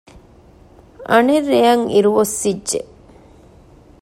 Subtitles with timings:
[1.09, 2.79] އަނެއް ރެއަށް އިރު އޮއްސިއް ޖެ